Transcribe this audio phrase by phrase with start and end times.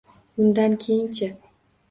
[0.45, 1.29] Undan keyin-chi?